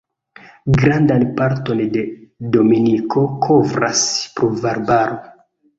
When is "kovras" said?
3.47-4.05